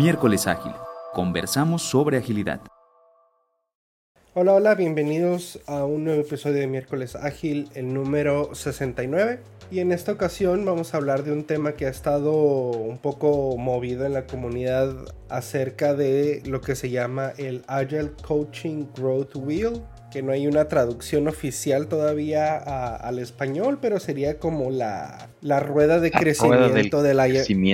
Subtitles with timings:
[0.00, 0.72] Miércoles Ágil.
[1.12, 2.62] Conversamos sobre agilidad.
[4.32, 9.40] Hola, hola, bienvenidos a un nuevo episodio de Miércoles Ágil, el número 69.
[9.70, 13.58] Y en esta ocasión vamos a hablar de un tema que ha estado un poco
[13.58, 14.96] movido en la comunidad
[15.28, 20.66] acerca de lo que se llama el Agile Coaching Growth Wheel, que no hay una
[20.68, 22.56] traducción oficial todavía
[22.96, 27.18] al español, pero sería como la, la rueda de crecimiento, del,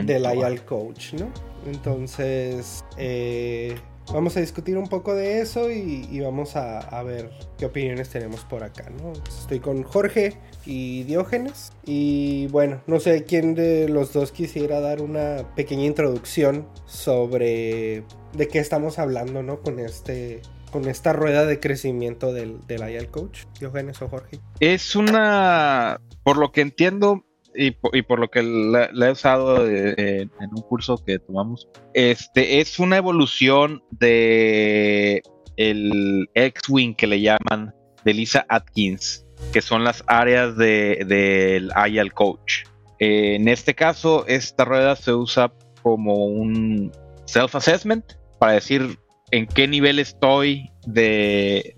[0.06, 1.30] del Agile Coach, ¿no?
[1.66, 3.74] Entonces, eh,
[4.12, 8.62] vamos a discutir un poco de eso y, vamos a, ver qué opiniones tenemos por
[8.62, 9.12] acá, ¿no?
[9.28, 11.72] Estoy con Jorge y Diógenes.
[11.84, 18.48] Y bueno, no sé quién de los dos quisiera dar una pequeña introducción sobre de
[18.48, 19.60] qué estamos hablando, ¿no?
[19.60, 20.42] Con este.
[20.72, 24.40] Con esta rueda de crecimiento del, del IAL Coach, Diógenes o Jorge.
[24.60, 27.24] Es una, por lo que entiendo,
[27.56, 32.78] y, por, lo que la, he usado eh, en un curso que tomamos, este es
[32.78, 35.22] una evolución de
[35.56, 42.12] el X-Wing que le llaman de Lisa Atkins, que son las áreas del de, IAL
[42.12, 42.64] Coach.
[42.98, 46.92] en este caso, esta rueda se usa como un
[47.24, 48.04] self-assessment
[48.38, 48.98] para decir
[49.30, 51.74] en qué nivel estoy de,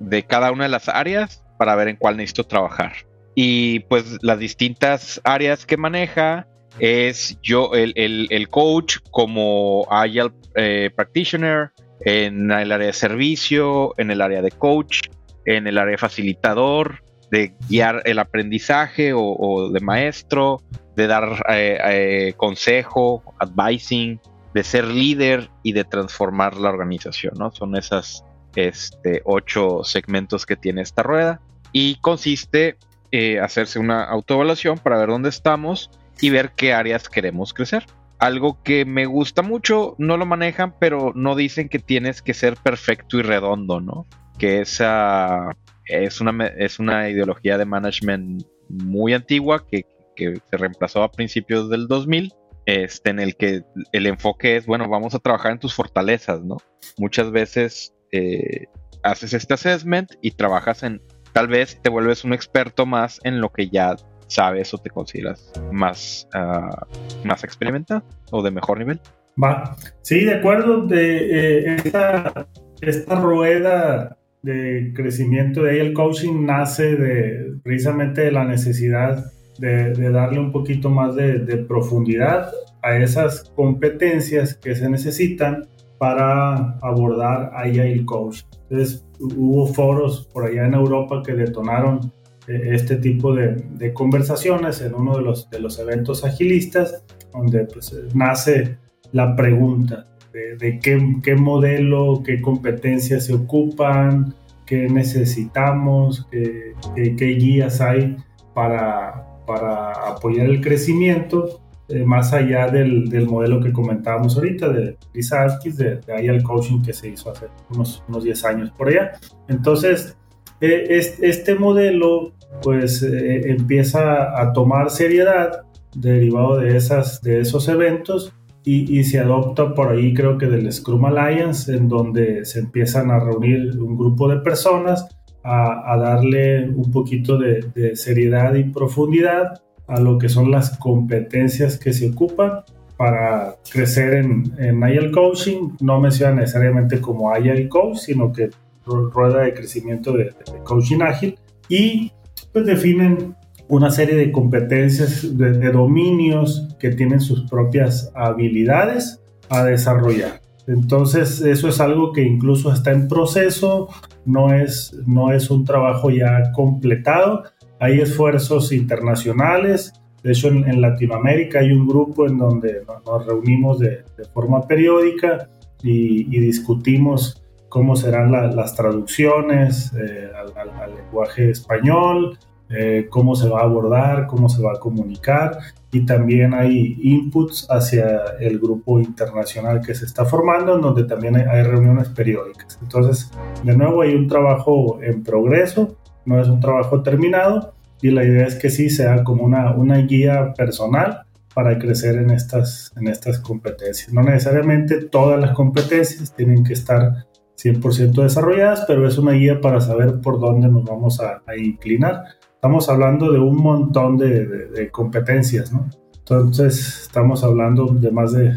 [0.00, 3.07] de cada una de las áreas para ver en cuál necesito trabajar
[3.40, 6.48] y pues las distintas áreas que maneja
[6.80, 14.22] es yo, el, coach como Agile eh, Practitioner, en el área de servicio, en el
[14.22, 15.02] área de coach,
[15.44, 20.60] en el área de facilitador, de guiar el aprendizaje o, de maestro,
[20.96, 24.18] de dar eh, eh, consejo, advising,
[24.52, 27.52] de ser líder y de transformar la organización, ¿no?
[27.52, 28.24] Son esas
[28.56, 32.76] este, ocho segmentos que tiene esta rueda y consiste
[33.10, 37.84] eh, hacerse una autoevaluación para ver dónde estamos y ver qué áreas queremos crecer.
[38.18, 42.56] Algo que me gusta mucho, no lo manejan, pero no dicen que tienes que ser
[42.56, 44.06] perfecto y redondo, ¿no?
[44.38, 49.84] Que esa es una, es una ideología de management muy antigua que,
[50.16, 52.32] se reemplazó a principios del 2000,
[52.66, 56.56] este, en el que el enfoque es, bueno, vamos a trabajar en tus fortalezas, ¿no?
[56.96, 58.66] Muchas veces eh,
[59.04, 61.00] haces este assessment y trabajas en
[61.38, 63.94] tal vez te vuelves un experto más en lo que ya
[64.26, 68.98] sabes o te consideras más, uh, más experimentado o de mejor nivel.
[69.40, 70.84] Va, sí, de acuerdo.
[70.84, 72.48] De, eh, esta,
[72.80, 79.24] esta, rueda de crecimiento de el coaching nace de precisamente de la necesidad
[79.60, 81.38] de, darle un poquito más de,
[81.68, 82.50] profundidad
[82.82, 88.44] a esas competencias que se necesitan para abordar el coaching.
[88.70, 92.12] Entonces, hubo foros por allá en Europa que detonaron
[92.46, 97.94] eh, este tipo de, conversaciones en uno de los, de los eventos agilistas, donde pues,
[98.14, 98.78] nace
[99.12, 104.34] la pregunta de, qué, modelo, qué competencias se ocupan,
[104.66, 108.16] qué necesitamos, qué, qué guías hay
[108.54, 114.98] para, para apoyar el crecimiento eh, más allá del, del, modelo que comentábamos ahorita de
[115.14, 118.88] Lisa Atkins, de, de ahí coaching que se hizo hace unos, unos 10 años por
[118.88, 119.12] allá.
[119.48, 120.14] Entonces,
[120.60, 120.86] eh,
[121.20, 122.32] este, modelo
[122.62, 125.62] pues eh, empieza a tomar seriedad
[125.94, 128.34] derivado de, esas, de esos eventos
[128.64, 133.10] y, y, se adopta por ahí creo que del Scrum Alliance, en donde se empiezan
[133.10, 135.08] a reunir un grupo de personas
[135.42, 140.78] a, a darle un poquito de, de seriedad y profundidad a lo que son las
[140.78, 142.60] competencias que se ocupan
[142.96, 145.70] para crecer en, en Agile Coaching.
[145.80, 148.50] No menciona necesariamente como Agile Coach, sino que
[148.84, 150.34] rueda de crecimiento de,
[150.64, 151.38] coaching ágil
[151.68, 152.12] y
[152.52, 153.34] pues definen
[153.68, 159.20] una serie de competencias, de, de, dominios que tienen sus propias habilidades
[159.50, 160.40] a desarrollar.
[160.66, 163.88] Entonces eso es algo que incluso está en proceso,
[164.24, 167.44] no es, no es un trabajo ya completado,
[167.80, 169.92] hay esfuerzos internacionales,
[170.22, 174.04] de hecho en, Latinoamérica hay un grupo en donde nos reunimos de,
[174.34, 175.48] forma periódica
[175.82, 182.38] y, discutimos cómo serán las traducciones eh, al, lenguaje español,
[182.70, 185.58] eh, cómo se va a abordar, cómo se va a comunicar.
[185.90, 191.36] Y también hay inputs hacia el grupo internacional que se está formando en donde también
[191.36, 192.78] hay reuniones periódicas.
[192.82, 193.30] Entonces,
[193.62, 195.96] de nuevo hay un trabajo en progreso
[196.28, 199.96] no es un trabajo terminado y la idea es que sí sea como una, una
[199.98, 201.22] guía personal
[201.54, 204.12] para crecer en estas, en estas competencias.
[204.12, 207.26] No necesariamente todas las competencias tienen que estar
[207.56, 212.24] 100% desarrolladas, pero es una guía para saber por dónde nos vamos a, inclinar.
[212.54, 215.88] Estamos hablando de un montón de, competencias, ¿no?
[216.18, 218.52] Entonces, estamos hablando de más de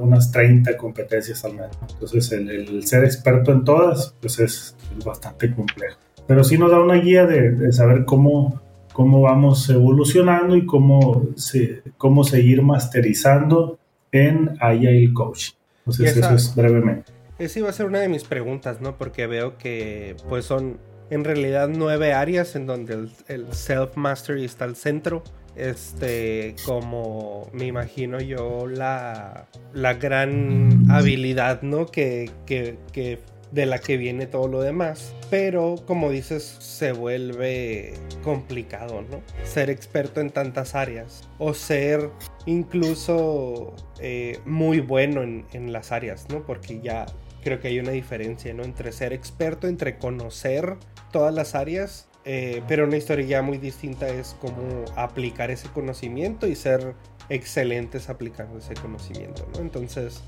[0.00, 1.76] unas 30 competencias al menos.
[1.90, 5.98] Entonces, el, ser experto en todas, pues es, bastante complejo.
[6.28, 8.60] Pero sí nos da una guía de, saber cómo,
[8.92, 13.78] cómo vamos evolucionando y cómo, se, cómo seguir masterizando
[14.12, 15.54] en Agile Coaching.
[15.80, 17.10] Entonces, eso es brevemente.
[17.40, 18.96] Esa iba a ser una de mis preguntas, ¿no?
[18.96, 20.78] Porque veo que, pues, son
[21.10, 25.24] en realidad nueve áreas en donde el, el self-mastery está al centro
[25.58, 31.86] este, como me imagino yo, la, la gran habilidad, ¿no?
[31.86, 33.18] Que, que, que,
[33.50, 35.14] de la que viene todo lo demás.
[35.30, 39.22] Pero, como dices, se vuelve complicado, ¿no?
[39.44, 41.28] Ser experto en tantas áreas.
[41.38, 42.10] O ser
[42.46, 46.44] incluso eh, muy bueno en, en las áreas, ¿no?
[46.44, 47.06] Porque ya
[47.42, 48.64] creo que hay una diferencia, ¿no?
[48.64, 50.76] Entre ser experto, entre conocer
[51.12, 56.46] todas las áreas eh, pero una historia ya muy distinta es cómo aplicar ese conocimiento
[56.46, 56.94] y ser
[57.30, 59.60] excelentes aplicando ese conocimiento, ¿no?
[59.60, 60.22] Entonces,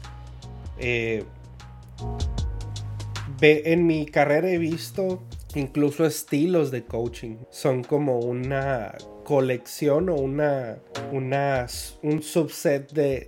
[0.78, 1.24] eh,
[3.40, 5.22] en mi carrera he visto
[5.54, 7.36] incluso estilos de coaching.
[7.50, 8.94] Son como una
[9.24, 10.78] colección o una,
[11.12, 13.26] un subset de,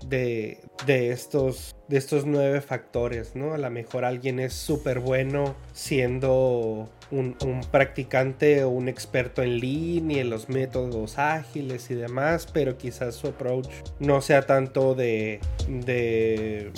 [0.86, 3.54] de, estos, de estos nueve factores, ¿no?
[3.54, 7.36] A lo mejor alguien es súper bueno siendo un,
[7.70, 13.14] practicante o un experto en lean y en los métodos ágiles y demás, pero quizás
[13.14, 13.68] su approach
[14.00, 16.72] no sea tanto de, de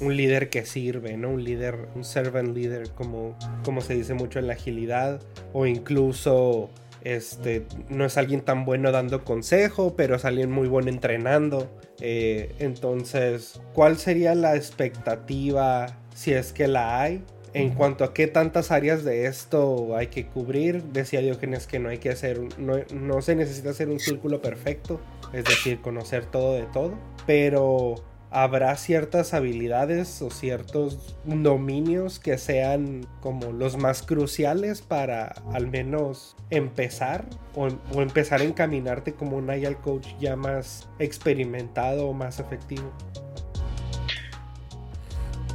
[0.00, 1.30] un líder que sirve, ¿no?
[1.30, 5.20] Un líder, un servant leader, como, como se dice mucho en la agilidad,
[5.52, 6.70] o incluso
[7.04, 11.70] este, no es alguien tan bueno dando consejo, pero es alguien muy bueno entrenando.
[12.00, 17.24] Eh, entonces, ¿cuál sería la expectativa si es que la hay?
[17.54, 21.88] En cuanto a qué tantas áreas de esto hay que cubrir, decía Diógenes que no
[21.88, 25.00] hay que hacer, no, no se necesita hacer un círculo perfecto,
[25.32, 26.92] es decir, conocer todo de todo,
[27.26, 27.96] pero
[28.30, 36.36] habrá ciertas habilidades o ciertos dominios que sean como los más cruciales para al menos
[36.50, 37.68] empezar o,
[38.00, 42.92] empezar a encaminarte como un agile coach ya más experimentado o más efectivo.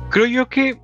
[0.09, 0.79] Creo yo que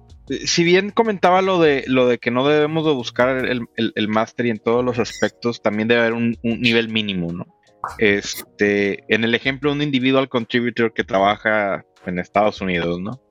[0.45, 4.59] si bien comentaba lo de lo de que no debemos de buscar el, el, en
[4.59, 7.58] todos los aspectos, también debe haber un, un nivel mínimo, ¿no?
[7.97, 13.21] Este, en el ejemplo, un individual contributor que trabaja en Estados Unidos, ¿no?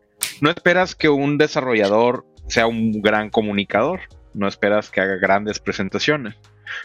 [0.40, 4.00] No esperas que un desarrollador sea un gran comunicador,
[4.34, 6.36] no esperas que haga grandes presentaciones,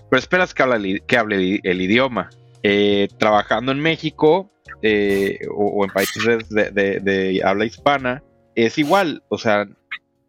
[0.10, 2.30] pero esperas que hable, que hable el idioma.
[2.66, 4.50] Eh, trabajando en México
[4.82, 8.24] eh, o, en países de, habla hispana,
[8.56, 9.68] es igual, o sea,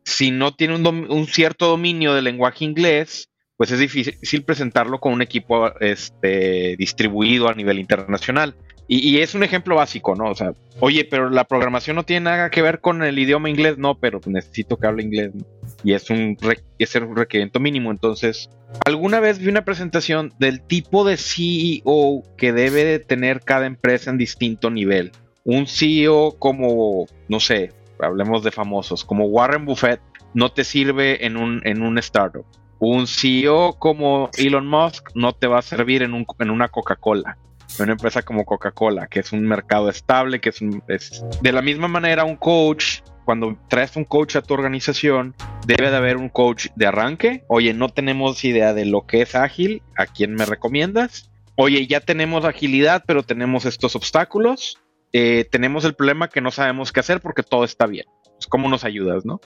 [0.04, 5.12] si no tiene un, un cierto dominio del lenguaje inglés, pues es difícil presentarlo con
[5.12, 8.56] un equipo este, distribuido a nivel internacional.
[8.86, 10.30] Y, es un ejemplo básico, ¿no?
[10.30, 13.78] O sea, oye, pero la programación no tiene nada que ver con el idioma inglés,
[13.78, 15.30] no, pero necesito que hable inglés.
[15.82, 16.36] Y es un,
[16.78, 17.90] es un requerimiento mínimo.
[17.90, 18.50] Entonces,
[18.84, 24.10] alguna vez vi una presentación del tipo de CEO que debe de tener cada empresa
[24.10, 25.12] en distinto nivel.
[25.44, 30.00] Un CEO como, no sé, hablemos de famosos, como Warren Buffett,
[30.34, 32.44] no te sirve en un, en un startup
[32.86, 37.38] un CEO como Elon Musk no te va a servir en, un, en una Coca-Cola.
[37.78, 41.88] Una empresa como Coca-Cola, que es un mercado estable, que es, es de la misma
[41.88, 45.34] manera un coach cuando traes un coach a tu organización,
[45.66, 47.44] debe de haber un coach de arranque.
[47.48, 51.30] Oye, no tenemos idea de lo que es ágil, ¿a quién me recomiendas?
[51.56, 54.78] Oye, ya tenemos agilidad, pero tenemos estos obstáculos.
[55.12, 58.06] Eh, tenemos el problema que no sabemos qué hacer porque todo está bien.
[58.24, 59.40] Pues, ¿Cómo nos ayudas, no?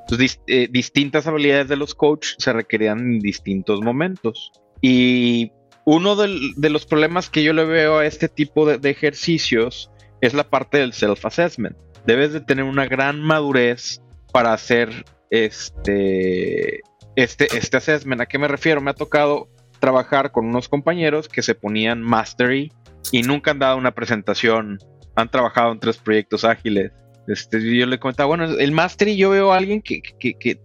[0.00, 4.52] Entonces, eh, distintas habilidades de los coaches se requerían en distintos momentos.
[4.80, 5.52] Y
[5.84, 10.48] uno de los problemas que yo le veo a este tipo de, ejercicios es la
[10.48, 11.76] parte del self-assessment.
[12.06, 16.80] Debes de tener una gran madurez para hacer este,
[17.16, 18.20] este, este assessment.
[18.20, 18.80] ¿A qué me refiero?
[18.80, 19.48] Me ha tocado
[19.80, 22.72] trabajar con unos compañeros que se ponían mastery
[23.10, 24.78] y nunca han dado una presentación.
[25.16, 26.92] Han trabajado en tres proyectos ágiles
[27.30, 30.02] este, yo le comentaba, bueno, el mastery yo veo a alguien que,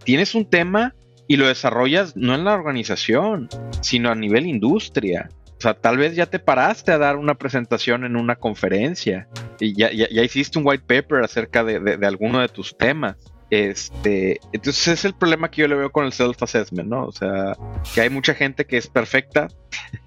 [0.04, 0.94] tienes un tema
[1.28, 3.48] y lo desarrollas no en la organización,
[3.80, 5.28] sino a nivel industria.
[5.58, 9.26] O sea, tal vez ya te paraste a dar una presentación en una conferencia
[9.58, 13.16] y ya, ya, hiciste un white paper acerca de, de, alguno de tus temas.
[13.50, 17.04] Este, entonces es el problema que yo le veo con el self-assessment, ¿no?
[17.04, 17.56] O sea,
[17.94, 19.48] que hay mucha gente que es perfecta,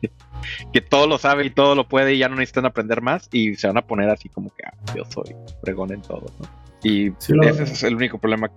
[0.74, 3.56] que todo lo sabe y todo lo puede y ya no necesitan aprender más y
[3.56, 6.50] se van a poner así como que ah, yo soy pregón en todo, ¿no?
[6.84, 8.50] Y ese es el único problema.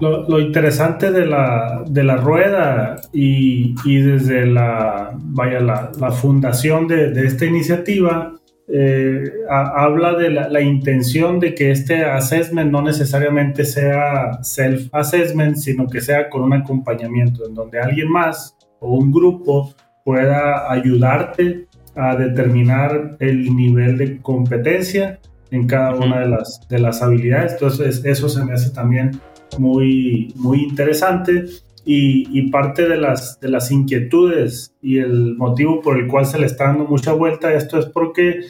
[0.00, 6.86] Lo, interesante de la, de la rueda y, y, desde la, vaya, la, la fundación
[6.86, 8.34] de, de, esta iniciativa
[8.68, 16.00] eh, habla de la, intención de que este assessment no necesariamente sea self-assessment, sino que
[16.00, 19.72] sea con un acompañamiento en donde alguien más o un grupo
[20.04, 25.20] pueda ayudarte a determinar el nivel de competencia
[25.50, 27.52] en cada una de las, de las habilidades.
[27.52, 29.12] Entonces, eso se me hace también
[29.58, 31.44] muy, muy interesante.
[31.88, 36.46] Y, parte de las, de las inquietudes y el motivo por el cual se le
[36.46, 38.40] está dando mucha vuelta a esto es porque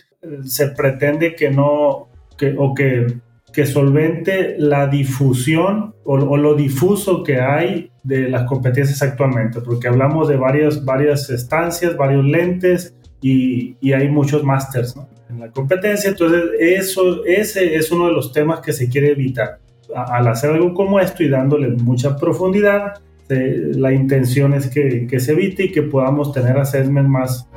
[0.43, 3.19] se pretende que no, que, o que,
[3.53, 10.29] que solvente la difusión o, lo difuso que hay de las competencias actualmente, porque hablamos
[10.29, 14.97] de varias, varias estancias, varios lentes y, y hay muchos másters
[15.29, 19.59] en la competencia, entonces eso, ese es uno de los temas que se quiere evitar.
[19.95, 22.95] al hacer algo como esto y dándole mucha profundidad,
[23.29, 27.49] la intención es que, que, se evite y que podamos tener assessment más,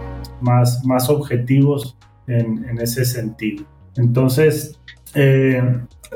[0.42, 1.98] más, más objetivos
[2.28, 3.66] en, ese sentido.
[3.98, 4.80] Entonces,
[5.16, 5.62] eh,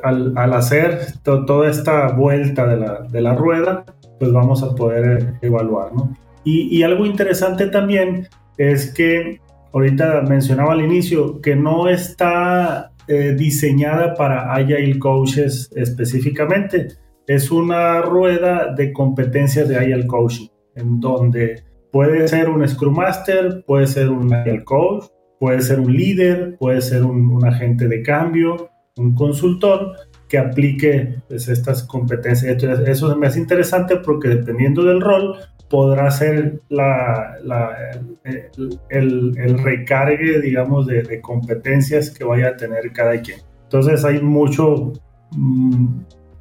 [0.04, 3.86] al, hacer toda esta vuelta de la, rueda,
[4.20, 6.16] pues vamos a poder evaluar, ¿no?
[6.46, 9.40] Y, algo interesante también es que
[9.74, 16.90] ahorita mencionaba al inicio que no está eh, diseñada para Agile Coaches específicamente.
[17.28, 23.64] Es una rueda de competencias de Agile Coaching, en donde puede ser un Scrum Master,
[23.66, 25.06] puede ser un Agile Coach,
[25.44, 29.92] Puede ser un líder, puede ser un, agente de cambio, un consultor
[30.30, 32.50] que aplique pues, estas competencias.
[32.50, 35.36] Entonces, eso me hace interesante porque dependiendo del rol,
[35.70, 37.36] podrá ser la,
[38.24, 43.40] el, el, recargue, digamos, de, competencias que vaya a tener cada quien.
[43.64, 44.94] Entonces hay mucho,
[45.32, 45.88] mm,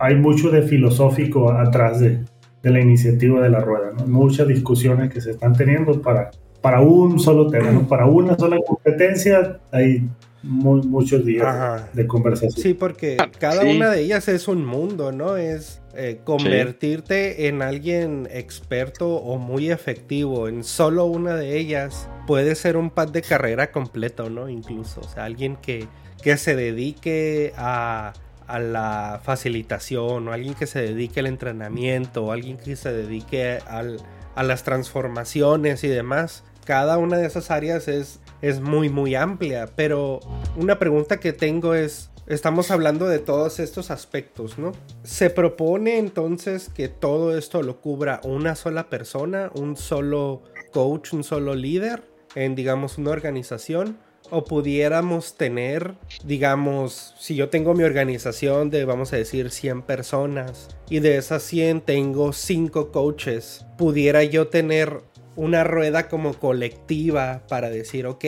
[0.02, 2.21] hay mucho de filosófico atrás de,
[2.62, 4.06] de la iniciativa de la rueda, ¿no?
[4.06, 6.30] muchas discusiones que se están teniendo para
[6.62, 10.09] para un solo tema, para una sola competencia hay
[10.44, 12.62] muchos días de conversación.
[12.62, 15.37] Sí, porque ah, cada una de ellas es un mundo, ¿no?
[15.37, 22.54] Es eh, convertirte en alguien experto o muy efectivo en solo una de ellas puede
[22.54, 24.49] ser un pad de carrera completo, ¿no?
[24.49, 25.87] Incluso, o sea, alguien que,
[26.23, 28.12] que se dedique a,
[28.46, 33.58] a la facilitación o alguien que se dedique al entrenamiento o alguien que se dedique
[33.66, 33.99] al,
[34.34, 39.68] a las transformaciones y demás cada una de esas áreas es, es muy, muy amplia.
[39.75, 40.20] Pero
[40.56, 44.72] una pregunta que tengo es, estamos hablando de todos estos aspectos, ¿no?
[45.02, 51.25] ¿Se propone entonces que todo esto lo cubra una sola persona, un solo coach, un
[51.25, 53.99] solo líder en, digamos, una organización?
[54.31, 60.69] O pudiéramos tener, digamos, si yo tengo mi organización de, vamos a decir, 100 personas
[60.88, 65.00] y de esas 100 tengo 5 coaches, pudiera yo tener
[65.37, 68.25] una rueda como colectiva para decir, ok,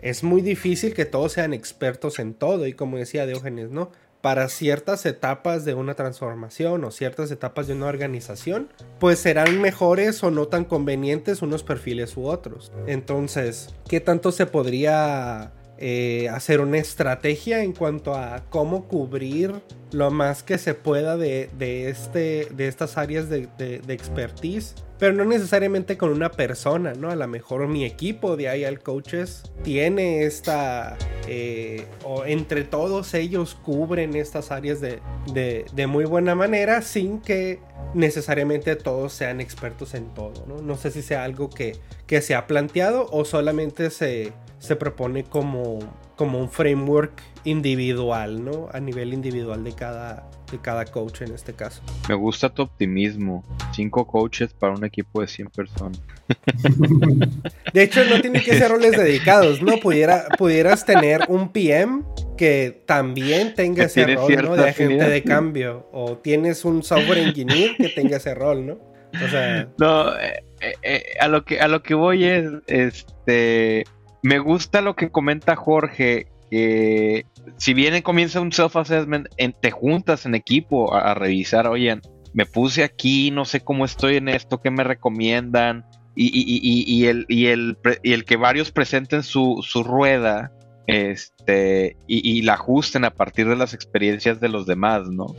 [0.00, 3.90] es muy difícil que todos sean expertos en todo y como decía Diógenes, ¿no?
[4.20, 10.22] Para ciertas etapas de una transformación o ciertas etapas de una organización, pues serán mejores
[10.22, 12.70] o no tan convenientes unos perfiles u otros.
[12.86, 19.54] Entonces, ¿qué tanto se podría eh, hacer una estrategia en cuanto a cómo cubrir
[19.92, 21.50] lo más que se pueda de,
[21.88, 27.10] este, de estas áreas de, de expertise pero no necesariamente con una persona, ¿no?
[27.10, 33.56] A lo mejor mi equipo de IL Coaches tiene esta, eh, o entre todos ellos
[33.62, 35.00] cubren estas áreas de,
[35.32, 37.60] de, muy buena manera sin que
[37.94, 40.60] necesariamente todos sean expertos en todo, ¿no?
[40.60, 45.24] No sé si sea algo que, que se ha planteado o solamente se, se propone
[45.24, 45.78] como,
[46.16, 48.68] como un framework individual, ¿no?
[48.72, 51.82] A nivel individual de cada, de cada coach en este caso.
[52.08, 53.42] Me gusta tu optimismo.
[53.72, 56.02] Cinco coaches para un equipo de 100 personas.
[57.72, 59.78] De hecho, no tiene que ser roles dedicados, ¿no?
[59.78, 62.02] Pudiera, pudieras tener un PM
[62.36, 64.56] que también tenga ese rol, ¿no?
[64.56, 65.88] De agente de cambio.
[65.90, 68.78] O tienes un software engineer que tenga ese rol, ¿no?
[69.24, 69.68] O sea...
[69.78, 73.84] No, eh, eh, eh, a, lo que, a lo que voy es, este...
[74.22, 79.28] Me gusta lo que comenta Jorge, que si bien comienza un self-assessment,
[79.60, 82.00] te juntas en equipo a, revisar, oye,
[82.32, 85.84] me puse aquí, no sé cómo estoy en esto, qué me recomiendan,
[86.14, 90.52] y, el, el, el, que varios presenten su, rueda
[90.86, 95.34] este, y, la ajusten a partir de las experiencias de los demás, ¿no?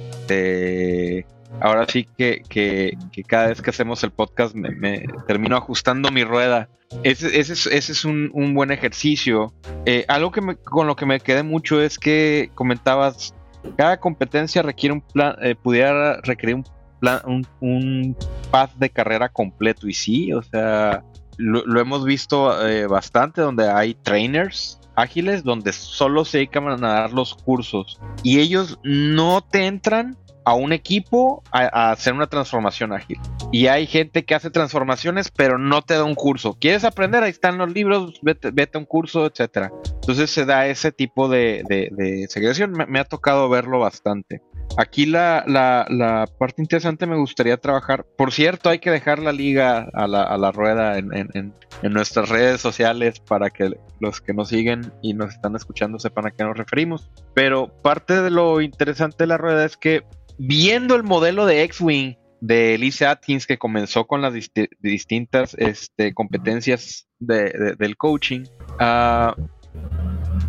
[1.60, 6.70] Ahora sí que, cada vez que hacemos el podcast me, termino ajustando mi rueda.
[7.04, 9.54] Ese, es, un, buen ejercicio.
[9.86, 13.34] Eh, algo que con lo que me quedé mucho es que comentabas,
[13.78, 16.66] cada competencia requiere un plan, eh, pudiera requerir un
[17.00, 17.22] plan,
[17.60, 18.16] un,
[18.50, 19.88] path de carrera completo.
[19.88, 21.04] Y sí, o sea,
[21.38, 27.14] lo, hemos visto eh, bastante donde hay trainers ágiles donde solo se dedican a dar
[27.14, 33.20] los cursos y ellos no te entran a un equipo a, hacer una transformación ágil.
[33.52, 36.58] Y hay gente que hace transformaciones, pero no te da un curso.
[36.60, 37.24] ¿Quieres aprender?
[37.24, 39.72] Ahí están los libros, vete, a un curso, etcétera.
[39.94, 42.74] Entonces se da ese tipo de, de, segregación.
[42.88, 44.42] Me, ha tocado verlo bastante.
[44.78, 48.06] Aquí la, la, parte interesante me gustaría trabajar.
[48.18, 51.94] Por cierto, hay que dejar la liga a la, a la rueda en, en, en,
[51.94, 56.32] nuestras redes sociales para que los que nos siguen y nos están escuchando sepan a
[56.32, 57.10] qué nos referimos.
[57.34, 60.04] Pero parte de lo interesante de la rueda es que
[60.44, 64.34] viendo el modelo de X-Wing de Elise Atkins que comenzó con las
[64.80, 68.46] distintas este, competencias del coaching,
[68.80, 69.40] uh,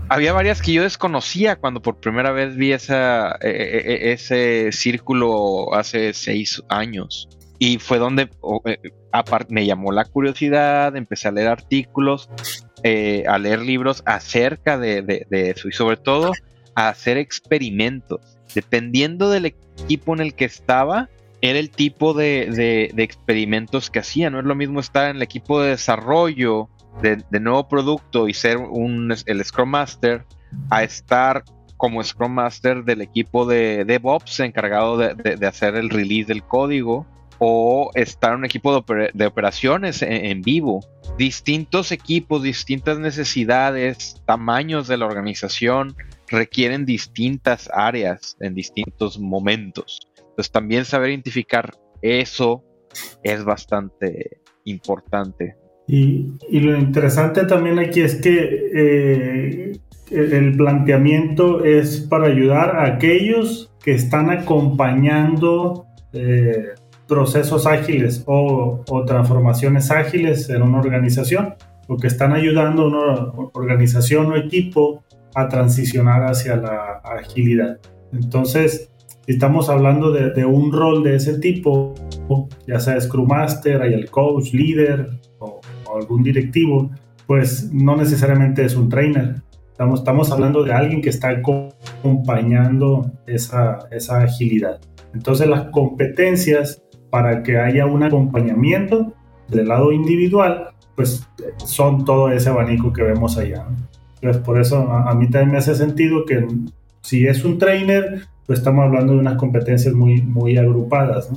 [0.08, 5.74] había varias que yo desconocía cuando por primera vez vi e, e, e, ese círculo
[5.74, 7.28] hace seis años.
[7.58, 8.30] Y fue donde
[9.48, 12.28] me llamó la curiosidad, empecé a leer artículos,
[12.82, 16.32] eh, a leer libros acerca de, eso y sobre todo
[16.74, 18.31] a hacer experimentos.
[18.54, 21.08] Dependiendo del equipo en el que estaba,
[21.42, 24.30] era el tipo de, experimentos que hacía.
[24.30, 26.68] No es lo mismo estar en el equipo de desarrollo
[27.02, 30.24] de, nuevo producto y ser un, el Scrum Master
[30.70, 31.42] a estar
[31.76, 37.06] como Scrum Master del equipo de DevOps encargado de, hacer el release del código
[37.38, 40.86] o estar en un equipo de, operaciones en, vivo.
[41.18, 45.96] Distintos equipos, distintas necesidades, tamaños de la organización
[46.32, 50.00] requieren distintas áreas en distintos momentos.
[50.16, 52.64] Entonces también saber identificar eso
[53.22, 55.56] es bastante importante.
[55.86, 59.72] Y, lo interesante también aquí es que eh,
[60.10, 66.68] el planteamiento es para ayudar a aquellos que están acompañando eh,
[67.08, 71.54] procesos ágiles o, transformaciones ágiles en una organización
[71.88, 77.78] o que están ayudando a una organización o equipo a transicionar hacia la agilidad.
[78.12, 78.90] Entonces,
[79.26, 81.94] estamos hablando de, un rol de ese tipo,
[82.66, 85.10] ya sea Scrum Master, hay el coach, líder,
[85.94, 86.90] algún directivo,
[87.26, 89.42] pues no necesariamente es un trainer.
[89.94, 93.78] Estamos, hablando de alguien que está acompañando esa
[94.20, 94.80] agilidad.
[95.14, 99.12] Entonces las competencias para que haya un acompañamiento
[99.48, 101.28] del lado individual, pues
[101.66, 103.66] son todo ese abanico que vemos allá.
[104.22, 106.46] Entonces por eso a, mí también me hace sentido que
[107.00, 111.28] si es un trainer, pues estamos hablando de unas competencias muy, muy agrupadas,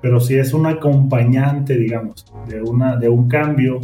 [0.00, 3.80] pero si es un acompañante, digamos, de, una, de un cambio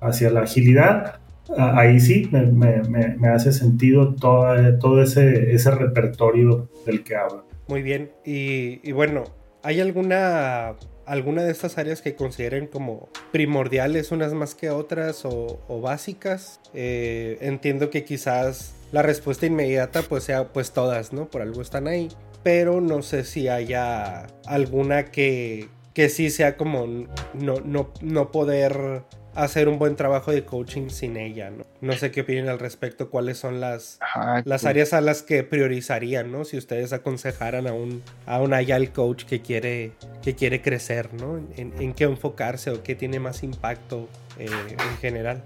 [0.00, 1.20] hacia la agilidad,
[1.56, 7.44] ahí sí me, hace sentido todo, todo ese, ese repertorio del que habla.
[7.68, 9.22] Muy bien, y, bueno,
[9.62, 15.80] ¿hay alguna, alguna de estas áreas que consideren como primordiales unas más que otras o,
[15.80, 16.60] básicas?
[16.74, 21.28] Eh, entiendo que quizás la respuesta inmediata pues sea pues todas, ¿no?
[21.28, 22.08] Por algo están ahí
[22.42, 26.86] pero no sé si haya alguna que, que sí sea como
[27.34, 29.02] no, no, no poder
[29.44, 31.64] hacer un buen trabajo de coaching sin ella, ¿no?
[31.80, 33.98] No sé qué opinan al respecto, cuáles son las,
[34.44, 36.44] las áreas a las que priorizarían, ¿no?
[36.44, 41.40] Si ustedes aconsejaran a un, a un Agile coach que quiere, que quiere crecer, ¿no?
[41.56, 45.42] En, qué enfocarse o qué tiene más impacto eh, en general.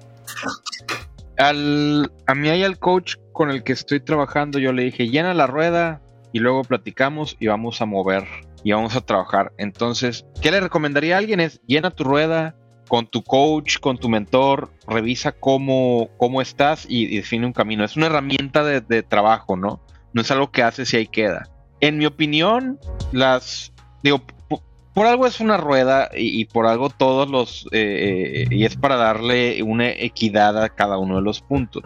[1.36, 5.46] Al, a mi Agile coach con el que estoy trabajando, yo le dije, llena la
[5.46, 6.00] rueda,
[6.34, 8.24] y luego platicamos y vamos a mover
[8.64, 9.52] y vamos a trabajar.
[9.56, 11.38] Entonces, ¿qué le recomendaría a alguien?
[11.38, 12.56] Es llena tu rueda
[12.88, 17.84] con tu coach, con tu mentor, revisa cómo, cómo estás y, define un camino.
[17.84, 19.80] Es una herramienta de, trabajo, ¿no?
[20.12, 21.48] No es algo que haces y ahí queda.
[21.80, 22.78] En mi opinión,
[23.12, 24.22] las, digo,
[24.94, 28.96] por, algo es una rueda y, por algo todos los, eh, eh, y es para
[28.96, 31.82] darle una equidad a cada uno de los puntos.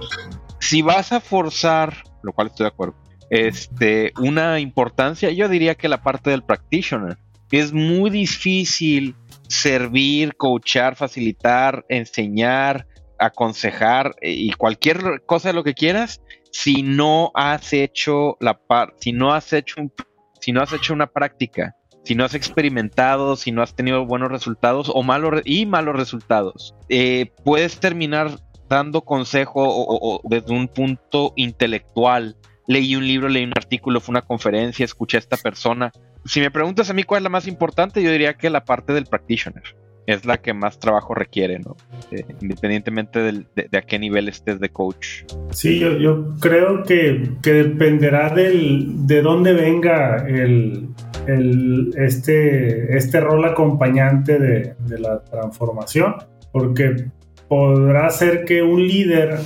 [0.61, 2.97] Si vas a forzar, lo cual estoy de acuerdo,
[3.31, 7.19] este, una importancia, yo diría que la parte del practitioner.
[7.51, 9.15] Es muy difícil
[9.49, 12.87] servir, coachar, facilitar, enseñar,
[13.19, 18.95] aconsejar eh, y cualquier cosa de lo que quieras si no has hecho la par
[19.01, 19.93] si no has hecho un,
[20.41, 24.31] si no has hecho una práctica, si no has experimentado, si no has tenido buenos
[24.31, 26.75] resultados o malos y malos resultados.
[26.89, 32.37] Eh, puedes terminar dando consejo o, desde un punto intelectual
[32.69, 35.91] leí un libro, leí un artículo, fue una conferencia, escuché a esta persona.
[36.25, 38.93] Si me preguntas a mí cuál es la más importante, yo diría que la parte
[38.93, 39.63] del practitioner
[40.07, 41.77] es la que más trabajo requiere, ¿no?
[42.11, 45.25] Eh, independientemente de, a qué nivel estés de coach.
[45.51, 50.89] Sí, yo, yo creo que, que, dependerá del, de dónde venga el,
[51.27, 56.15] el, este, este rol acompañante de, de la transformación,
[56.53, 57.05] porque
[57.49, 59.39] podrá ser que un líder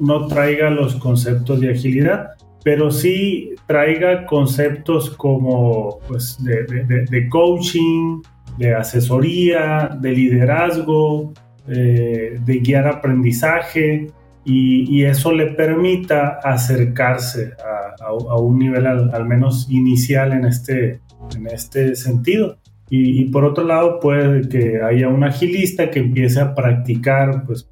[0.00, 2.33] no traiga los conceptos de agilidad,
[2.64, 8.22] pero sí traiga conceptos como pues, de, coaching,
[8.58, 11.32] de asesoría, de liderazgo,
[11.68, 14.08] eh, de guiar aprendizaje
[14.46, 17.52] y, eso le permita acercarse
[18.00, 21.00] a, un nivel al, menos inicial en este,
[21.36, 22.58] en este sentido.
[22.90, 27.68] Y, por otro lado, puede que haya un agilista que empiece a practicar pues,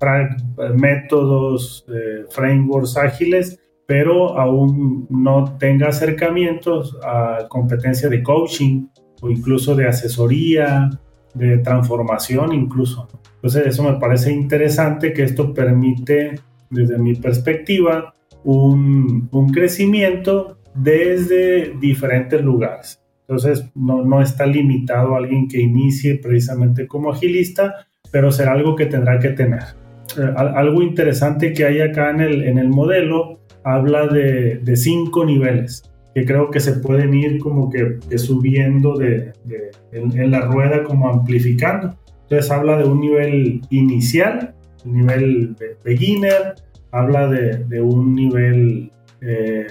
[0.75, 3.62] métodos, eh, frameworks ágiles,
[3.93, 8.87] pero aún no tenga acercamientos a competencia de coaching
[9.21, 10.89] o incluso de asesoría,
[11.35, 13.07] de transformación incluso.
[13.35, 16.37] Entonces eso me parece interesante que esto permite,
[16.71, 22.99] desde mi perspectiva, un, un crecimiento desde diferentes lugares.
[23.29, 28.75] Entonces, no, no está limitado a alguien que inicie precisamente como agilista, pero será algo
[28.75, 29.83] que tendrá que tener.
[30.17, 35.25] Eh, algo interesante que hay acá en el, en el modelo habla de, de, cinco
[35.25, 35.83] niveles
[36.15, 40.85] que creo que se pueden ir como que, subiendo de, de en, en, la rueda,
[40.85, 41.97] como amplificando.
[42.23, 46.55] Entonces habla de un nivel inicial, un nivel de beginner,
[46.93, 49.67] habla de, de un nivel, eh,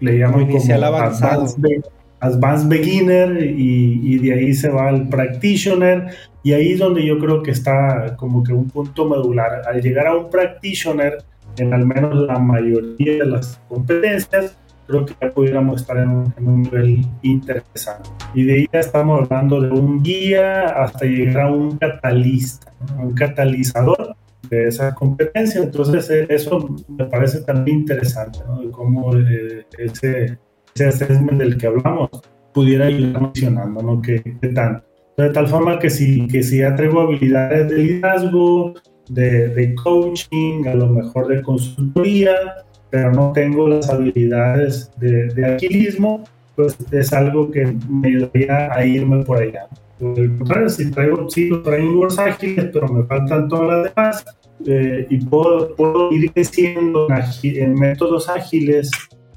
[0.00, 1.46] le llamo inicial avanzado.
[2.20, 6.06] Advanced Beginner y, de ahí se va al Practitioner
[6.42, 9.62] y ahí es donde yo creo que está como que un punto medular.
[9.66, 11.18] Al llegar a un Practitioner,
[11.58, 16.62] en al menos la mayoría de las competencias, creo que ya pudiéramos estar en un,
[16.62, 18.10] nivel interesante.
[18.34, 24.16] Y de ahí estamos hablando de un guía hasta llegar a un catalista, un catalizador
[24.48, 25.62] de esa competencia.
[25.62, 28.70] Entonces eh, eso me parece también interesante, ¿no?
[28.70, 30.38] cómo eh, ese
[30.74, 32.10] ese assessment del que hablamos
[32.52, 34.02] pudiera ir mencionando, ¿no?
[34.02, 34.20] ¿Qué,
[34.54, 34.84] tanto?
[35.16, 38.74] De tal forma que si, que si ya traigo habilidades de liderazgo,
[39.08, 42.34] de, de, coaching, a lo mejor de consultoría,
[42.90, 46.24] pero no tengo las habilidades de, de agilismo,
[46.56, 49.66] pues es algo que me ayudaría a irme por allá.
[49.98, 54.24] Por el contrario, si traigo, sí, traigo ágiles, pero me faltan todas las demás,
[54.66, 58.90] eh, y puedo, puedo ir creciendo en, en métodos ágiles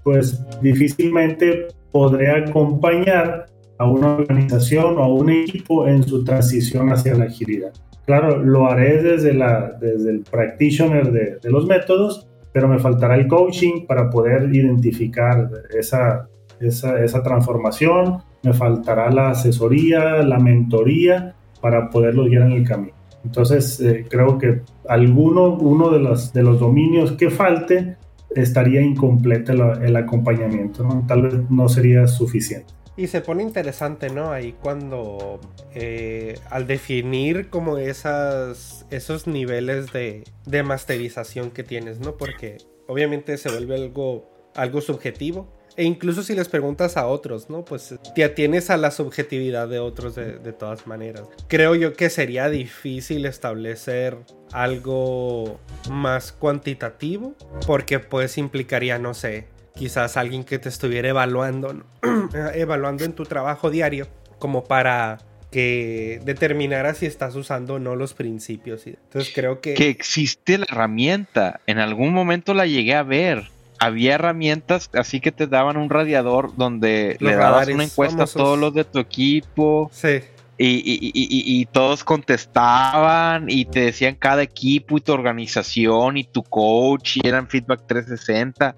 [0.03, 3.45] pues difícilmente podré acompañar
[3.77, 7.71] a una organización o a un equipo en su transición hacia la agilidad.
[8.11, 13.25] Claro, lo haré desde, la, desde el practitioner de, los métodos, pero me faltará el
[13.25, 16.27] coaching para poder identificar esa,
[16.59, 22.95] esa, esa, transformación, me faltará la asesoría, la mentoría para poderlo guiar en el camino.
[23.23, 27.95] Entonces, eh, creo que alguno, uno de los, de los dominios que falte
[28.35, 30.85] estaría incompleto el, acompañamiento.
[31.07, 32.73] Tal vez no sería suficiente.
[32.97, 34.31] Y se pone interesante, ¿no?
[34.31, 35.39] Ahí cuando
[35.73, 42.17] eh, al definir como esas, esos niveles de, de masterización que tienes, ¿no?
[42.17, 45.47] Porque obviamente se vuelve algo, algo subjetivo.
[45.77, 47.63] E incluso si les preguntas a otros, ¿no?
[47.63, 51.23] Pues te atienes a la subjetividad de otros de, de todas maneras.
[51.47, 54.17] Creo yo que sería difícil establecer
[54.51, 61.83] algo más cuantitativo porque pues implicaría, no sé, quizás alguien que te estuviera evaluando,
[62.53, 64.07] evaluando en tu trabajo diario
[64.39, 65.19] como para
[65.51, 68.87] que determinara si estás usando o no los principios.
[68.87, 69.73] Entonces creo que...
[69.73, 71.59] Que existe la herramienta.
[71.67, 73.49] En algún momento la llegué a ver.
[73.77, 78.57] Había herramientas así que te daban un radiador donde le dabas una encuesta a todos
[78.57, 79.89] los de tu equipo.
[79.93, 80.21] Sí.
[80.63, 87.27] Y, todos contestaban y te decían cada equipo y tu organización y tu coach y
[87.27, 88.75] eran feedback 360.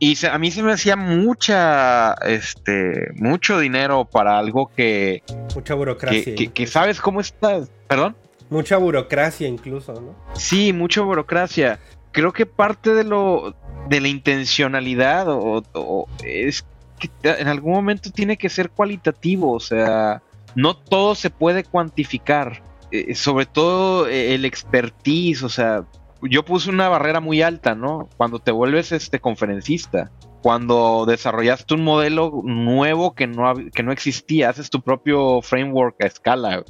[0.00, 5.22] Y a mí se me hacía mucha, este, mucho dinero para algo que...
[5.54, 6.34] Mucha burocracia.
[6.34, 8.16] Que, sabes cómo estás, perdón.
[8.48, 10.16] Mucha burocracia incluso, ¿no?
[10.34, 11.78] Sí, mucha burocracia.
[12.10, 13.54] Creo que parte de lo,
[13.88, 16.64] de la intencionalidad o es
[16.98, 20.22] que en algún momento tiene que ser cualitativo, o sea
[20.54, 25.84] no todo se puede cuantificar, eh, sobre todo eh, el expertise, o sea,
[26.22, 28.08] yo puse una barrera muy alta, ¿no?
[28.16, 30.10] Cuando te vuelves este conferencista,
[30.42, 36.06] cuando desarrollaste un modelo nuevo que no, que no existía, haces tu propio framework a
[36.06, 36.64] escala.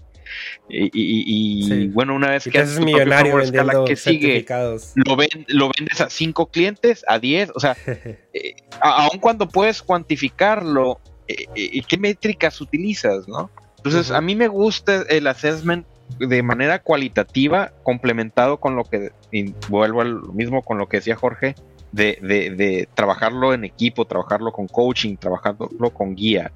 [0.68, 4.46] Y, bueno, una vez que haces tu millonario propio escala, que sigue,
[4.94, 5.16] lo,
[5.48, 11.98] lo vendes a cinco clientes, a diez, o sea, eh, aun cuando puedes cuantificarlo, ¿qué
[11.98, 13.50] métricas utilizas, no?
[13.78, 15.86] Entonces, a mí me gusta el assessment
[16.18, 21.16] de manera cualitativa, complementado con lo que, y vuelvo al mismo con lo que decía
[21.16, 21.54] Jorge,
[21.92, 26.52] de, de, trabajarlo en equipo, trabajarlo con coaching, trabajarlo con guía.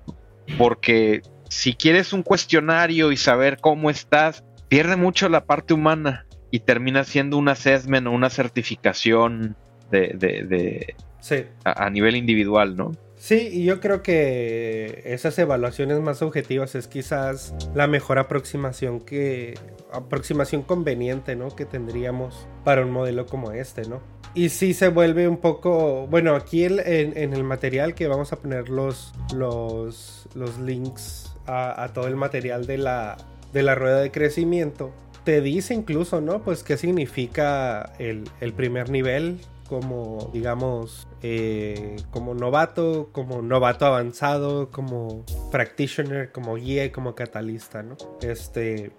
[0.59, 6.27] Porque si quieres un cuestionario y saber cómo estás, pierde mucho la parte humana.
[6.51, 9.57] y termina siendo un assessment o una certificación
[9.91, 11.47] de, de, sí.
[11.65, 12.93] a, nivel individual, ¿no?
[13.25, 19.55] Sí, y yo creo que esas evaluaciones más objetivas es quizás la mejor aproximación que
[19.91, 21.49] aproximación conveniente, ¿no?
[21.49, 24.03] Que tendríamos para un modelo como este, ¿no?
[24.35, 26.77] Y sí se vuelve un poco, bueno, aquí en,
[27.17, 32.77] el material que vamos a poner los los, los links a, todo el material de
[32.77, 33.17] la
[33.55, 34.93] de la rueda de crecimiento
[35.25, 36.43] te dice incluso, ¿no?
[36.43, 44.71] Pues qué significa el, el primer nivel, como digamos eh, como novato, como novato avanzado,
[44.71, 47.97] como practitioner, como guía y como catalista, ¿no?
[48.23, 48.93] Este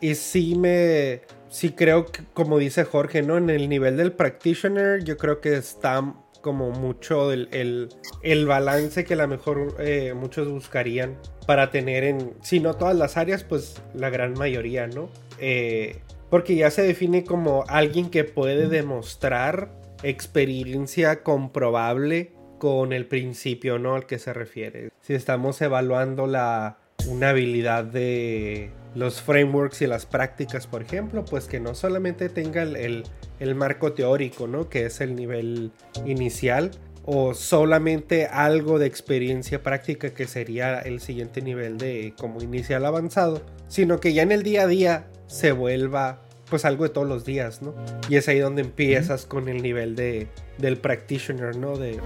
[0.00, 3.36] y sí me sí creo que como dice Jorge, ¿no?
[3.36, 7.88] En el nivel del practitioner yo creo que está como mucho el,
[8.22, 12.96] el, balance que a lo mejor eh, muchos buscarían para tener en, si no todas
[12.96, 15.10] las áreas, pues la gran mayoría, ¿no?
[15.38, 19.70] Eh, porque ya se define como alguien que puede demostrar
[20.02, 23.94] experiencia comprobable con el principio, ¿no?
[23.94, 24.90] Al que se refiere.
[25.00, 31.46] Si estamos evaluando la, una habilidad de los frameworks y las prácticas, por ejemplo, pues
[31.46, 33.04] que no solamente tenga el,
[33.38, 34.68] el, marco teórico, ¿no?
[34.68, 35.72] Que es el nivel
[36.04, 36.70] inicial,
[37.04, 43.42] o solamente algo de experiencia práctica que sería el siguiente nivel de como inicial avanzado,
[43.68, 47.24] sino que ya en el día a día se vuelva pues algo de todos los
[47.24, 47.74] días, ¿no?
[48.08, 51.76] Y es ahí donde empiezas con el nivel de, del practitioner, ¿no?
[51.76, 52.00] De,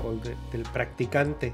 [0.52, 1.52] del practicante.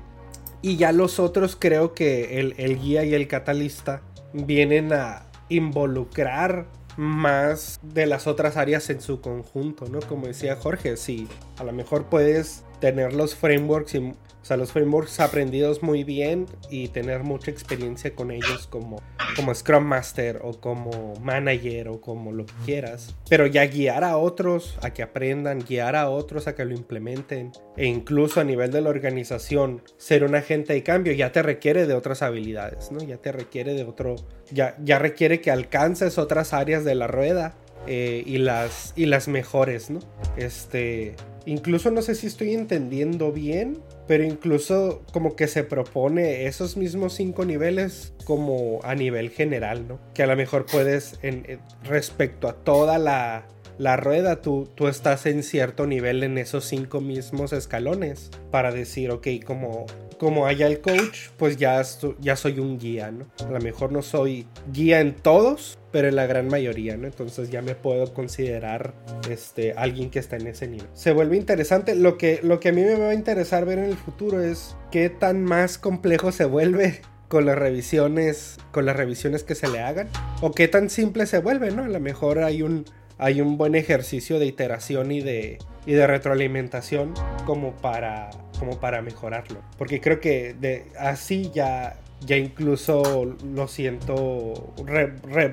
[0.60, 4.02] Y ya los otros creo que el, el guía y el catalista
[4.34, 10.00] vienen a involucrar más de las otras áreas en su conjunto, ¿no?
[10.00, 14.14] Como decía Jorge, si a lo mejor puedes tener los frameworks y o
[14.50, 19.00] sea, los frameworks aprendidos muy bien y tener mucha experiencia con ellos como,
[19.36, 23.14] como Scrum Master o como manager o como lo que quieras.
[23.28, 27.52] Pero ya guiar a otros a que aprendan, guiar a otros a que lo implementen
[27.76, 31.86] e incluso a nivel de la organización ser un agente de cambio ya te requiere
[31.86, 32.98] de otras habilidades, ¿no?
[32.98, 34.16] Ya te requiere de otro,
[34.50, 37.54] ya, ya requiere que alcances otras áreas de la rueda
[37.86, 40.00] eh, y, las, y las mejores, ¿no?
[40.36, 41.14] Este,
[41.46, 43.78] incluso no sé si estoy entendiendo bien,
[44.10, 50.00] pero incluso como que se propone esos mismos cinco niveles como a nivel general, ¿no?
[50.14, 53.46] Que a lo mejor puedes, en, respecto a toda la,
[53.78, 59.12] la rueda, tú, tú estás en cierto nivel en esos cinco mismos escalones para decir,
[59.12, 59.86] ok, como
[60.20, 61.82] como haya el coach, pues ya,
[62.20, 63.24] ya soy un guía, ¿no?
[63.42, 67.06] A lo mejor no soy guía en todos, pero en la gran mayoría, ¿no?
[67.06, 68.92] Entonces ya me puedo considerar
[69.30, 70.86] este, alguien que está en ese nivel.
[70.92, 71.94] Se vuelve interesante.
[71.94, 74.76] Lo que, lo que a mí me va a interesar ver en el futuro es
[74.90, 79.80] qué tan más complejo se vuelve con las revisiones, con las revisiones que se le
[79.80, 80.10] hagan,
[80.42, 81.84] o qué tan simple se vuelve, ¿no?
[81.84, 82.84] A lo mejor hay un,
[83.20, 87.12] hay un buen ejercicio de iteración y de, y de retroalimentación
[87.44, 89.60] como para, como para mejorarlo.
[89.76, 94.72] Porque creo que de, así ya, ya incluso lo siento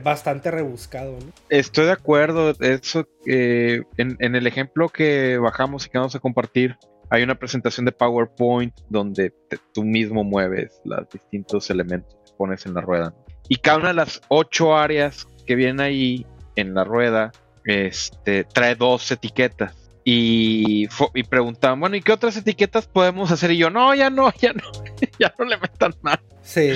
[0.02, 1.18] bastante rebuscado.
[1.50, 2.54] Estoy de acuerdo.
[2.62, 6.78] Eso, eh, en, el ejemplo que bajamos y que vamos a compartir,
[7.10, 9.34] hay una presentación de PowerPoint donde
[9.74, 13.14] tú mismo mueves los distintos elementos que pones en la rueda.
[13.50, 16.26] Y cada una de las ocho áreas que vienen ahí
[16.56, 17.32] en la rueda
[17.68, 19.76] este, trae dos etiquetas.
[20.04, 23.52] Y, y preguntaban, bueno, ¿y qué otras etiquetas podemos hacer?
[23.52, 24.64] Y yo, no, ya no, ya no,
[25.20, 26.20] ya no le metan más.
[26.42, 26.72] Sí.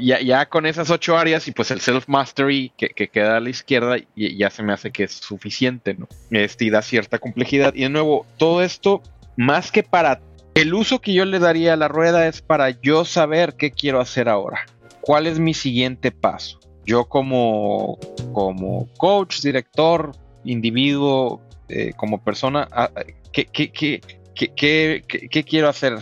[0.00, 3.96] Ya, ya con esas ocho áreas y pues el self-mastery que, queda a la izquierda,
[4.16, 6.08] ya se me hace que es suficiente, ¿no?
[6.30, 7.74] Este, y da cierta complejidad.
[7.74, 9.02] Y de nuevo, todo esto,
[9.36, 10.22] más que para
[10.54, 14.00] el uso que yo le daría a la rueda, es para yo saber qué quiero
[14.00, 14.64] hacer ahora.
[15.02, 16.57] ¿Cuál es mi siguiente paso?
[16.88, 17.98] Yo como,
[18.32, 20.12] como coach, director,
[20.44, 22.90] individuo, eh, como persona, ah,
[23.30, 25.98] ¿qué, qué, quiero hacer?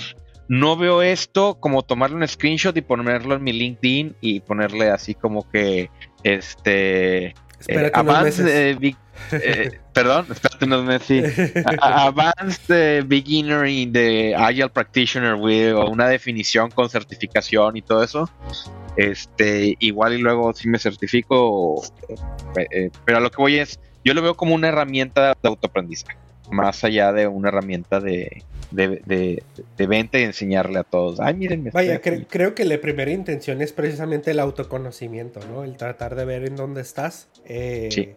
[0.46, 5.16] No veo esto como tomarle un screenshot y ponerlo en mi LinkedIn y ponerle así
[5.16, 5.90] como que
[6.22, 7.34] este
[7.66, 8.78] eh, avance
[9.32, 9.32] eh,
[9.92, 11.52] perdón, espérate unos meses.
[11.80, 18.30] Advanced Beginner in the Agile Practitioner o una definición con certificación y todo eso.
[18.96, 21.82] Este, igual y luego si me certifico,
[22.56, 26.16] eh, pero a lo que voy es, yo lo veo como una herramienta de autoaprendizaje,
[26.50, 31.20] más allá de una herramienta de, de, venta y enseñarle a todos.
[31.20, 35.64] Ay, miren, Vaya, creo que la primera intención es precisamente el autoconocimiento, ¿no?
[35.64, 37.28] El tratar de ver en dónde estás.
[37.44, 38.14] Eh,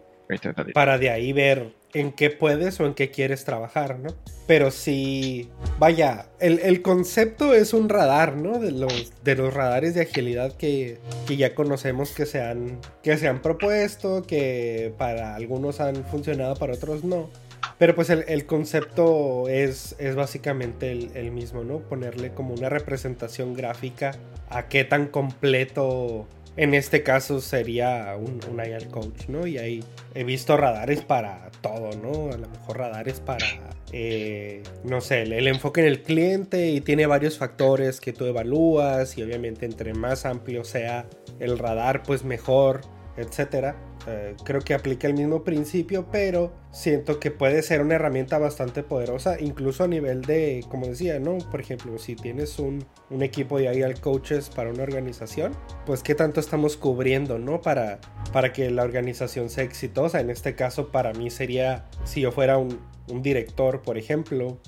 [0.74, 4.14] para de ahí ver en qué puedes o en qué quieres trabajar, ¿no?
[4.46, 5.48] Pero sí,
[5.78, 8.58] vaya, el, concepto es un radar, ¿no?
[8.58, 10.98] De los, de los radares de agilidad que,
[11.28, 16.74] ya conocemos que se, han, que se han propuesto, que para algunos han funcionado, para
[16.74, 17.30] otros no.
[17.78, 21.78] Pero pues el, concepto es, es básicamente el, mismo, ¿no?
[21.78, 24.12] Ponerle como una representación gráfica
[24.50, 26.26] a qué tan completo
[26.60, 29.46] en este caso sería un, un coach, ¿no?
[29.46, 29.82] Y ahí
[30.14, 32.30] he visto radares para todo, ¿no?
[32.30, 33.46] A lo mejor radares para,
[33.92, 39.16] eh, no sé, el, enfoque en el cliente y tiene varios factores que tú evalúas
[39.16, 41.06] y obviamente entre más amplio sea
[41.38, 42.82] el radar, pues mejor,
[43.16, 43.74] etcétera.
[44.06, 48.82] Eh, creo que aplica el mismo principio, pero siento que puede ser una herramienta bastante
[48.82, 51.38] poderosa, incluso a nivel de, como decía, ¿no?
[51.50, 52.84] Por ejemplo, si tienes un,
[53.20, 55.52] equipo de IAL coaches para una organización,
[55.84, 57.60] pues qué tanto estamos cubriendo, ¿no?
[57.60, 58.00] Para,
[58.32, 60.20] para que la organización sea exitosa.
[60.20, 64.58] En este caso, para mí sería, si yo fuera un, un director, por ejemplo,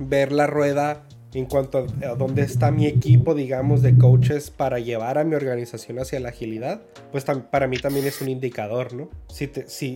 [0.00, 5.18] ver la rueda en cuanto a, dónde está mi equipo, digamos, de coaches para llevar
[5.18, 9.10] a mi organización hacia la agilidad, pues para mí también es un indicador, ¿no?
[9.28, 9.50] Si,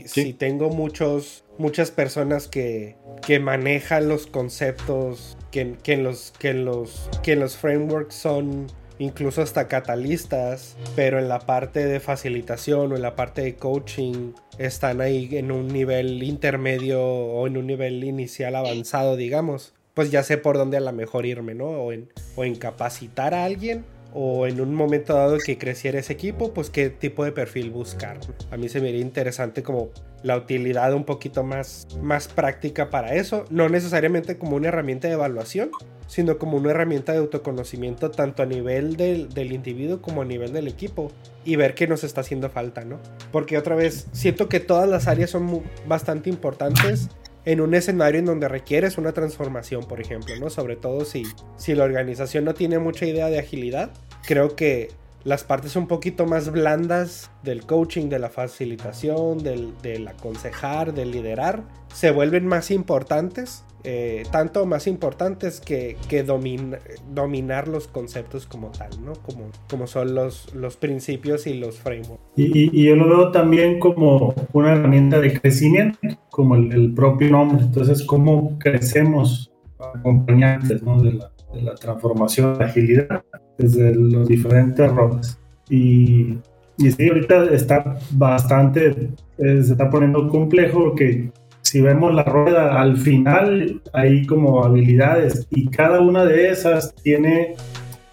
[0.06, 7.10] si, tengo muchos, muchas personas que, que manejan los conceptos, que, que, los, que, los,
[7.22, 8.66] que los frameworks son
[9.00, 14.32] incluso hasta catalistas, pero en la parte de facilitación o en la parte de coaching
[14.58, 20.22] están ahí en un nivel intermedio o en un nivel inicial avanzado, digamos pues ya
[20.22, 21.66] sé por dónde a lo mejor irme, ¿no?
[21.66, 26.12] O en, o en capacitar a alguien o en un momento dado que creciera ese
[26.12, 28.20] equipo, pues qué tipo de perfil buscar.
[28.52, 29.90] A mí se me haría interesante como
[30.22, 35.14] la utilidad un poquito más, más práctica para eso, no necesariamente como una herramienta de
[35.14, 35.70] evaluación,
[36.06, 40.52] sino como una herramienta de autoconocimiento tanto a nivel del, del individuo como a nivel
[40.52, 41.10] del equipo
[41.44, 43.00] y ver qué nos está haciendo falta, ¿no?
[43.32, 47.08] Porque otra vez, siento que todas las áreas son bastante importantes
[47.44, 50.50] en un escenario en donde requieres una transformación, por ejemplo, ¿no?
[50.50, 51.24] Sobre todo si,
[51.56, 53.90] si la organización no tiene mucha idea de agilidad,
[54.26, 54.88] creo que
[55.24, 61.10] las partes un poquito más blandas del coaching, de la facilitación, del, del aconsejar, del
[61.10, 68.70] liderar, se vuelven más importantes eh, tanto más importantes que, que dominar los conceptos como
[68.70, 69.12] tal, ¿no?
[69.12, 72.24] Como, como son los, los principios y los frameworks.
[72.34, 75.98] Y, yo lo veo también como una herramienta de crecimiento,
[76.30, 77.62] como el, propio nombre.
[77.62, 83.22] Entonces, cómo crecemos acompañantes de, la, de la transformación de agilidad
[83.58, 85.38] desde los diferentes roles.
[85.68, 86.38] Y,
[86.78, 91.30] y sí, ahorita está bastante, eh, se está poniendo complejo que
[91.62, 97.54] si vemos la rueda, al final hay como habilidades y cada una de esas tiene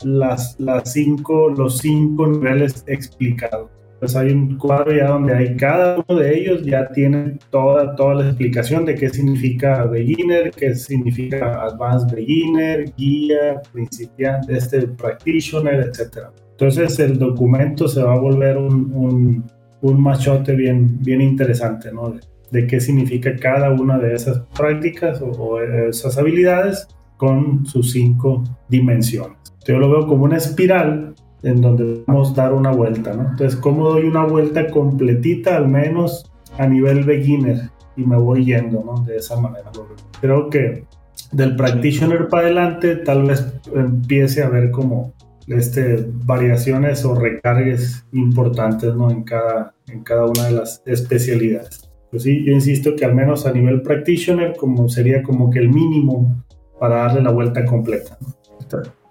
[0.04, 3.70] las, las cinco, los cinco niveles explicados.
[4.02, 8.16] Pues hay un cuadro ya donde hay cada uno de ellos ya tiene toda, toda
[8.16, 16.26] la explicación de qué significa beginner, qué significa advanced beginner, guía, principiante, este practitioner, etc.
[16.52, 19.46] Entonces el documento se va a volver un, un,
[19.82, 22.16] un machote bien, bien interesante, ¿no?
[22.52, 26.88] de qué significa cada una de esas prácticas o, esas habilidades
[27.18, 29.38] con sus cinco dimensiones.
[29.66, 31.11] Yo lo veo como una espiral
[31.44, 33.30] en donde vamos a dar una vuelta, ¿no?
[33.32, 37.70] Entonces, ¿cómo doy una vuelta completita, al menos a nivel beginner?
[37.96, 39.04] Y me voy yendo, ¿no?
[39.04, 39.72] De esa manera.
[40.20, 40.86] Creo que
[41.32, 45.14] del practitioner para adelante, tal vez empiece a ver como
[45.48, 49.12] este, variaciones o recargues importantes, ¿no?
[49.12, 53.46] En cada, en cada una de las especialidades pues sí, yo insisto que al menos
[53.46, 56.44] a nivel practitioner como sería como que el mínimo
[56.78, 58.18] para darle la vuelta completa.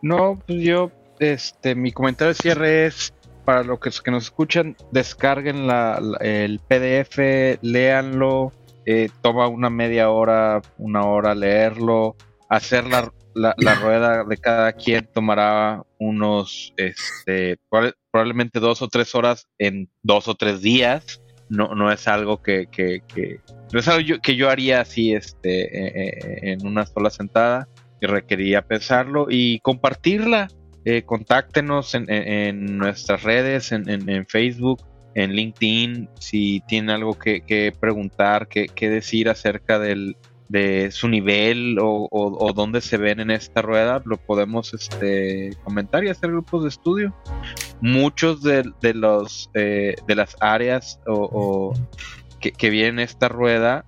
[0.03, 0.91] No, pues yo,
[1.21, 6.61] este, mi comentario de cierre es para los que, que nos escuchan, descarguen la, el
[6.61, 8.53] PDF, léanlo,
[8.87, 12.17] eh, toma una media hora, una hora leerlo,
[12.49, 17.59] hacer la, la, rueda de cada quien tomará unos, este,
[18.11, 22.69] probablemente dos o tres horas en dos o tres días no, no es algo que,
[22.71, 23.41] que,
[23.73, 27.69] no es algo que yo haría así este, eh, eh, en una sola sentada,
[28.01, 30.49] que requería pensarlo y compartirla.
[30.85, 34.81] Eh, contáctenos en, nuestras redes, en, Facebook,
[35.15, 40.17] en LinkedIn, si tienen algo que, preguntar, que, decir acerca del,
[40.51, 46.03] de su nivel o, o, dónde se ven en esta rueda, lo podemos este, comentar
[46.03, 47.15] y hacer grupos de estudio.
[47.81, 51.73] Muchos de, los, eh, de las áreas o,
[52.41, 53.85] que, vienen en esta rueda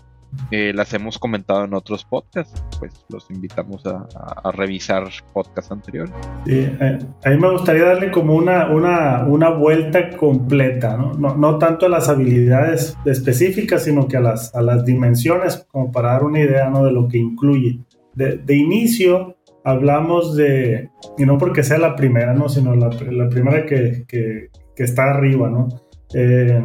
[0.51, 6.12] eh, las hemos comentado en otros podcasts, pues los invitamos a, revisar podcasts anteriores.
[6.47, 11.14] Eh, a mí me gustaría darle como una, una, una vuelta completa, ¿no?
[11.14, 11.37] ¿no?
[11.37, 16.12] No, tanto a las habilidades específicas, sino que a las, a las dimensiones, como para
[16.12, 16.85] dar una idea ¿no?
[16.85, 17.80] de lo que incluye.
[18.14, 22.49] De, de inicio, hablamos de, y no porque sea la primera, ¿no?
[22.49, 25.68] sino la, la primera que, que, que, está arriba, ¿no?
[26.15, 26.63] Eh,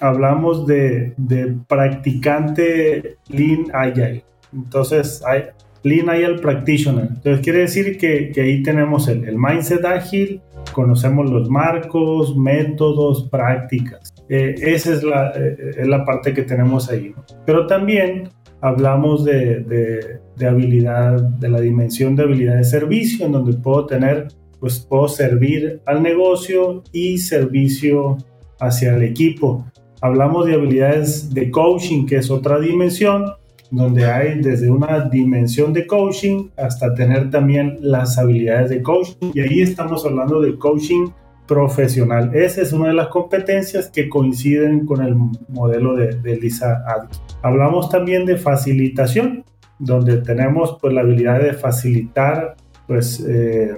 [0.00, 4.24] hablamos de, de, practicante Lean Agile.
[4.52, 5.44] Entonces, hay,
[5.82, 7.08] Lean Agile Practitioner.
[7.08, 10.40] Entonces, quiere decir que, que ahí tenemos el, el, mindset ágil,
[10.72, 14.12] conocemos los marcos, métodos, prácticas.
[14.28, 17.12] Eh, esa es la, eh, es la parte que tenemos ahí.
[17.16, 17.24] ¿no?
[17.46, 18.28] Pero también
[18.60, 23.86] hablamos de, de, de, habilidad, de la dimensión de habilidad de servicio, en donde puedo
[23.86, 24.28] tener,
[24.58, 28.18] pues puedo servir al negocio y servicio
[28.60, 29.64] hacia el equipo.
[30.00, 33.32] Hablamos de habilidades de coaching, que es otra dimensión,
[33.70, 39.32] donde hay desde una dimensión de coaching hasta tener también las habilidades de coaching.
[39.34, 41.08] Y ahí estamos hablando de coaching
[41.46, 42.30] profesional.
[42.32, 45.16] Esa es una de las competencias que coinciden con el
[45.48, 47.20] modelo de, Lisa Adkin.
[47.42, 49.44] Hablamos también de facilitación,
[49.78, 52.56] donde tenemos pues, la habilidad de facilitar
[52.86, 53.76] pues, eh,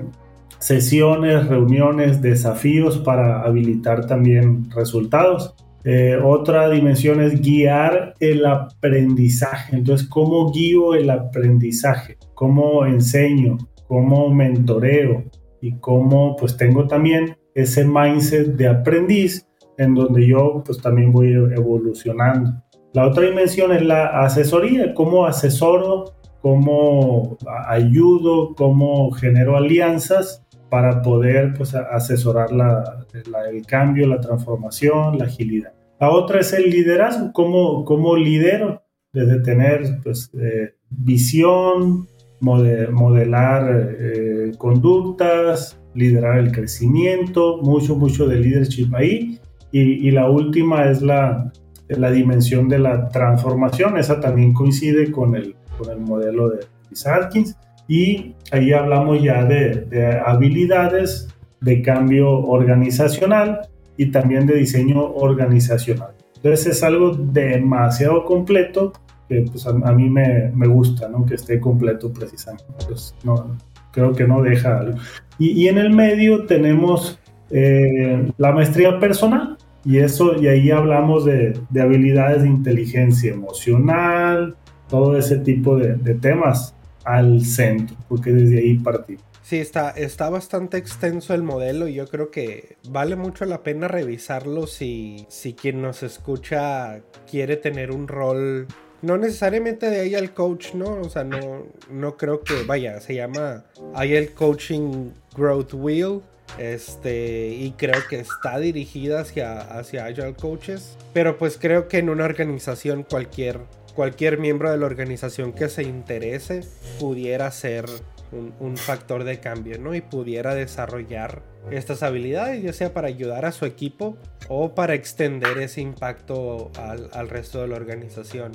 [0.62, 5.56] sesiones, reuniones, desafíos para habilitar también resultados.
[5.84, 9.74] Eh, otra dimensión es guiar el aprendizaje.
[9.76, 12.16] Entonces, ¿cómo guío el aprendizaje?
[12.34, 13.58] ¿Cómo enseño?
[13.88, 15.24] ¿Cómo mentoreo?
[15.60, 19.48] Y cómo pues tengo también ese mindset de aprendiz
[19.78, 22.52] en donde yo pues también voy evolucionando.
[22.94, 27.36] La otra dimensión es la asesoría, cómo asesoro, cómo
[27.68, 30.42] ayudo, cómo genero alianzas
[30.72, 35.74] para poder pues, asesorar la, la, el cambio, la transformación, la agilidad.
[36.00, 42.08] La otra es el liderazgo, cómo, cómo lidero, desde tener pues, eh, visión,
[42.40, 49.38] modelar eh, conductas, liderar el crecimiento, mucho, mucho de leadership ahí.
[49.72, 51.52] Y, y la última es la,
[51.88, 57.16] la, dimensión de la transformación, esa también coincide con el, con el modelo de Lisa
[57.16, 57.58] Atkins.
[57.92, 61.28] Y ahí hablamos ya de, de habilidades
[61.60, 63.68] de cambio organizacional
[63.98, 66.12] y también de diseño organizacional.
[66.36, 68.94] Entonces es algo demasiado completo
[69.28, 71.26] que pues, a, a mí me, me, gusta, ¿no?
[71.26, 72.64] Que esté completo precisamente.
[72.88, 73.58] Pues, no,
[73.90, 74.98] creo que no deja algo.
[75.38, 77.20] Y, y en el medio tenemos
[77.50, 84.56] eh, la maestría personal y eso, y ahí hablamos de, de, habilidades de inteligencia emocional,
[84.88, 86.74] todo ese tipo de, de temas
[87.04, 89.24] al centro, porque desde ahí partimos.
[89.42, 93.88] Sí, está, está bastante extenso el modelo y yo creo que vale mucho la pena
[93.88, 98.68] revisarlo si, si quien nos escucha quiere tener un rol
[99.02, 101.00] no necesariamente de ahí al coach, ¿no?
[101.00, 103.64] O sea, no, no creo que, vaya, se llama
[104.00, 106.22] el Coaching Growth Wheel.
[106.58, 110.96] Este, y creo que está dirigida hacia, hacia Agile Coaches.
[111.12, 113.58] Pero pues creo que en una organización cualquier,
[113.94, 116.62] cualquier miembro de la organización que se interese
[116.98, 117.86] pudiera ser
[118.32, 119.94] un, factor de cambio, ¿no?
[119.94, 124.16] Y pudiera desarrollar estas habilidades, ya sea para ayudar a su equipo
[124.48, 126.70] o para extender ese impacto
[127.12, 128.52] al, resto de la organización.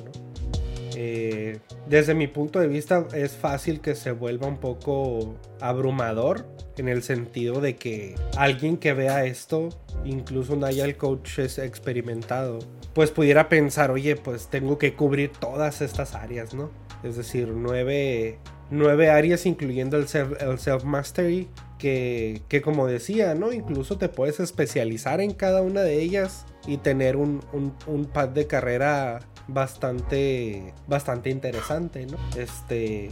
[0.96, 6.88] Eh, desde mi punto de vista es fácil que se vuelva un poco abrumador en
[6.88, 9.70] el sentido de que alguien que vea esto,
[10.06, 12.60] incluso un agile coach es experimentado,
[12.98, 16.72] pues pudiera pensar, oye, pues tengo que cubrir todas estas áreas, ¿no?
[17.04, 18.40] Es decir, nueve,
[18.72, 23.54] nueve áreas incluyendo el self-mastery, que, que, como decía, ¿no?
[23.54, 28.30] Incluso te puedes especializar en cada una de ellas y tener un, un, un pad
[28.30, 32.18] de carrera bastante, bastante interesante, ¿no?
[32.36, 33.12] Este,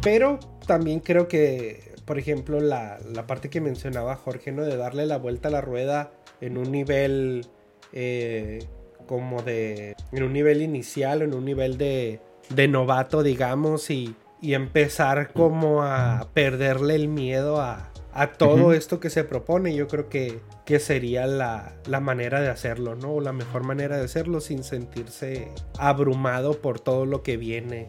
[0.00, 4.64] pero también creo que, por ejemplo, la, la, parte que mencionaba Jorge, ¿no?
[4.64, 7.46] De darle la vuelta a la rueda en un nivel
[7.92, 8.66] eh,
[9.06, 14.54] como de, en un nivel inicial, en un nivel de, de novato, digamos, y, y
[14.54, 18.76] empezar como a perderle el miedo a, a todo uh -huh.
[18.76, 19.74] esto que se propone.
[19.74, 23.14] Yo creo que, que sería la, la, manera de hacerlo, ¿no?
[23.14, 25.48] O la mejor manera de hacerlo sin sentirse
[25.78, 27.88] abrumado por todo lo que viene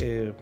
[0.00, 0.32] eh,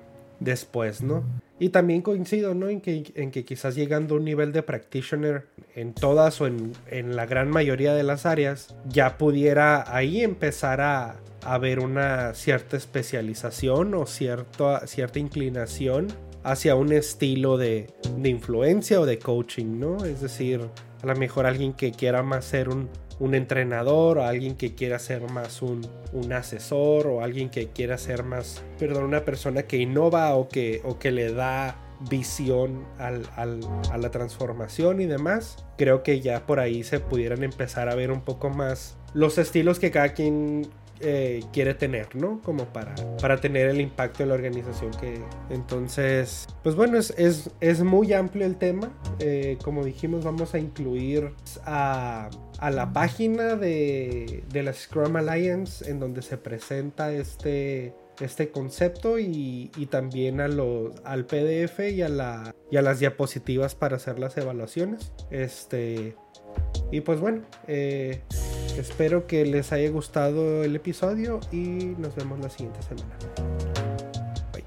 [0.41, 1.23] después, ¿no?
[1.59, 2.69] Y también coincido, ¿no?
[2.69, 6.73] En que, en que quizás llegando a un nivel de practitioner en todas o en,
[6.91, 12.35] en la gran mayoría de las áreas, ya pudiera ahí empezar a, a ver una
[12.35, 16.09] cierta especialización o cierta, cierta inclinación
[16.43, 20.05] hacia un estilo de, de, influencia o de coaching, ¿no?
[20.05, 20.61] Es decir,
[21.03, 22.89] a lo mejor alguien que quiera más ser un,
[23.19, 27.99] un entrenador o alguien que quiera ser más un, un, asesor o alguien que quiera
[27.99, 31.77] ser más, perdón, una persona que innova o que, o que le da
[32.11, 33.61] visión al, al,
[33.91, 35.65] a la transformación y demás.
[35.79, 39.79] Creo que ya por ahí se pudieran empezar a ver un poco más los estilos
[39.79, 40.69] que cada quien
[41.01, 42.41] eh, quiere tener, ¿no?
[42.43, 45.21] Como para, para tener el impacto en la organización que...
[45.51, 48.93] Entonces, pues bueno, es, es, es muy amplio el tema.
[49.19, 51.33] Eh, como dijimos, vamos a incluir
[51.67, 52.31] a,
[52.65, 59.19] a la página de, de la Scrum Alliance en donde se presenta este, este concepto
[59.19, 63.97] y, y, también a los, al PDF y a, la, y a las diapositivas para
[63.97, 65.13] hacer las evaluaciones.
[65.31, 66.17] Este,
[66.91, 68.23] y pues bueno, eh,
[68.79, 73.19] espero que les haya gustado el episodio y nos vemos la siguiente semana.
[74.55, 74.65] Bye.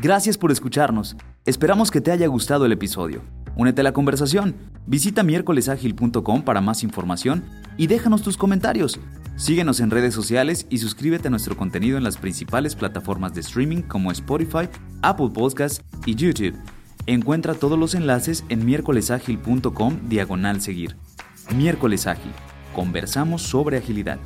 [0.00, 1.18] Gracias por escucharnos.
[1.44, 3.20] Esperamos que te haya gustado el episodio.
[3.56, 4.54] Únete a la conversación.
[4.86, 7.44] Visita miércolesagil.com para más información
[7.76, 8.98] y déjanos tus comentarios.
[9.36, 13.82] Síguenos en redes sociales y suscríbete a nuestro contenido en las principales plataformas de streaming
[13.82, 14.68] como Spotify,
[15.02, 16.56] Apple Podcasts y YouTube.
[17.06, 20.96] Encuentra todos los enlaces en miércolesagil.com diagonal seguir.
[21.54, 22.32] Miércoles Ágil.
[22.74, 24.18] Conversamos sobre agilidad.